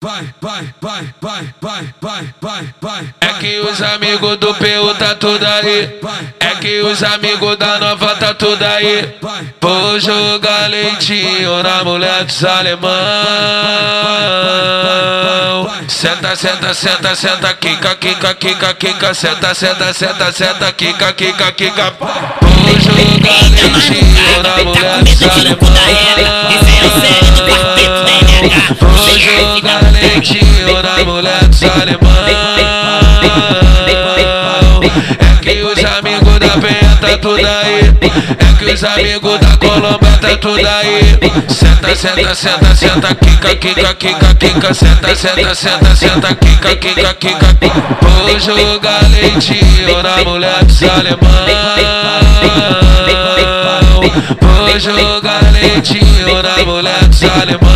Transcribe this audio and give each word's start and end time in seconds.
Vai, 0.00 0.32
vai, 0.40 0.72
vai, 0.80 1.12
vai, 1.20 1.52
vai, 1.60 1.92
vai, 2.00 2.32
vai, 2.40 2.72
vai. 2.80 3.14
É 3.20 3.32
que 3.40 3.58
os 3.58 3.82
amigos 3.82 4.36
do 4.36 4.54
PU 4.54 4.94
tá 4.96 5.16
tudo 5.16 5.44
aí. 5.44 5.98
É 6.38 6.54
que 6.60 6.82
os 6.82 7.02
amigos 7.02 7.56
da 7.56 7.80
nova 7.80 8.14
tá 8.14 8.32
tudo 8.32 8.62
aí. 8.62 9.16
Vou 9.60 9.98
jogar 9.98 10.70
leitinho 10.70 11.64
na 11.64 11.82
mulher 11.82 12.22
dos 12.22 12.44
alemão. 12.44 12.88
Senta, 15.88 16.36
senta, 16.36 16.72
senta, 16.74 17.16
senta, 17.16 17.54
quica, 17.54 17.96
quica, 17.96 18.34
quica, 18.34 18.74
quica. 18.74 19.14
Senta, 19.14 19.52
senta, 19.52 19.92
senta, 19.92 20.30
senta, 20.30 20.72
quica, 20.74 21.12
quica, 21.12 21.50
quica. 21.50 21.92
Vou 21.98 22.78
jogar 22.78 23.50
leitinho 23.50 24.42
na 24.44 24.58
mulher 24.62 25.02
dos 25.02 25.22
alemão. 25.24 25.58
Vou 28.80 29.18
jogar 29.18 29.47
leitinho 29.92 30.82
na 30.82 31.04
mulher 31.04 31.44
dos 31.44 31.62
É 31.62 31.68
que 35.42 35.62
os 35.62 35.84
amigos 35.84 36.38
da 36.38 36.48
penha 36.58 36.96
tá 37.00 37.18
tudo 37.18 37.46
aí. 37.46 37.92
É 38.38 38.58
que 38.58 38.72
os 38.72 38.84
amigos 38.84 39.38
da 39.40 39.56
Colômbia 39.56 40.18
tá 40.20 40.36
tudo 40.40 40.66
aí. 40.66 41.18
Senta, 41.48 41.94
senta, 41.96 42.34
senta, 42.34 42.74
senta, 42.74 43.14
quica, 43.14 43.54
quica, 43.56 43.94
quica, 43.94 44.34
quica. 44.34 44.74
Senta, 44.74 45.14
senta, 45.14 45.54
senta, 45.54 45.96
senta, 45.96 46.34
quica, 46.34 46.76
quica, 46.76 47.14
quica 47.14 47.56
Vou 48.02 48.38
jogar 48.38 49.02
leitinho 49.10 50.02
na 50.02 50.24
mulher 50.24 50.64
dos 50.64 50.82
alemão 50.82 51.18
Vou 54.40 54.78
jogar 54.78 55.42
leitinho 55.52 56.42
na 56.42 56.64
mulher 56.64 57.04
dos 57.04 57.22
alemão 57.24 57.68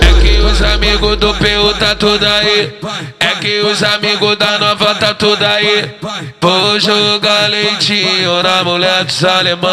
É 0.00 0.12
que 0.20 0.40
os 0.40 0.62
amigos 0.62 1.16
do 1.18 1.32
PU 1.34 1.74
tá 1.78 1.94
tudo 1.94 2.26
aí. 2.26 2.74
É 3.20 3.27
que 3.40 3.60
os 3.60 3.82
amigos 3.82 4.36
da 4.36 4.58
nova 4.58 4.94
tá 4.94 5.14
tudo 5.14 5.44
aí. 5.44 5.90
Vou 6.40 6.78
jogar 6.80 7.48
leitinho 7.48 8.42
na 8.42 8.62
mulher 8.64 9.04
dos 9.04 9.24
alemão. 9.24 9.70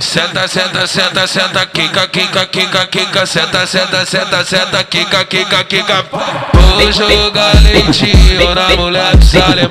Senta, 0.00 0.48
senta, 0.48 0.86
senta, 0.86 1.26
senta, 1.26 1.66
quica, 1.66 2.06
quica, 2.08 2.46
quica, 2.46 2.86
quica. 2.86 3.26
Senta, 3.26 3.66
senta, 3.66 4.06
senta, 4.06 4.44
senta, 4.44 4.84
quica, 4.84 5.24
quica, 5.24 5.64
quica. 5.64 6.06
Vou 6.52 6.92
jogar 6.92 7.54
leitinho 7.62 8.54
na 8.54 8.68
mulher 8.76 9.16
dos 9.16 9.34
alemão. 9.34 9.70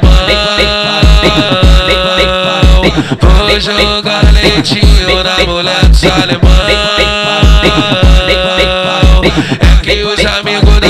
Vou 3.22 3.60
jogar 3.60 4.24
leitinho 4.34 5.24
na 5.24 5.46
mulher 5.46 5.86
dos 5.86 6.04
alemão 6.04 7.19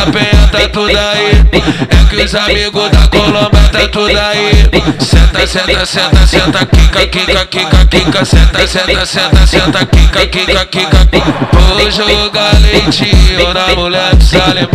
penha 0.07 0.47
tá 0.51 0.67
tudo 0.71 0.97
aí 0.97 1.45
É 1.51 2.09
que 2.09 2.23
os 2.23 2.35
amigos 2.35 2.89
da 2.89 3.07
Colômbia 3.07 3.69
tá 3.71 3.87
tudo 3.91 4.17
aí 4.17 4.69
Senta, 4.99 5.47
senta, 5.47 5.85
senta, 5.85 6.27
senta, 6.27 6.65
quica, 6.65 7.07
quica, 7.07 7.45
quica, 7.45 7.85
quica 7.85 8.25
Senta, 8.25 8.67
senta, 8.67 9.05
senta, 9.05 9.47
senta, 9.47 9.85
quica, 9.85 10.25
quica, 10.27 10.65
quica 10.65 11.07
Vou 11.53 11.91
jogar 11.91 12.53
leitinho 12.61 13.53
na 13.53 13.75
mulher 13.75 14.15
dos 14.15 14.33
alemão 14.33 14.69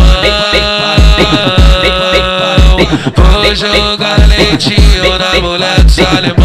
Vou 3.16 3.54
jogar 3.54 4.18
leitinho 4.28 5.18
na 5.18 5.40
mulher 5.40 5.82
dos 5.82 5.98
alemão 5.98 6.44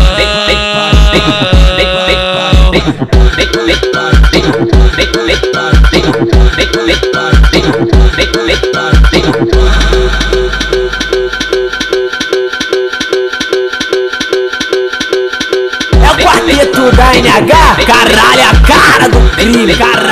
É 16.60 16.64
o 16.64 16.66
quarteto 16.66 16.92
da 16.92 17.14
NH, 17.16 17.86
caralho, 17.86 18.44
a 18.44 18.68
cara 18.68 19.08
do 19.08 19.30
crime, 19.38 19.74
caralho, 19.78 20.09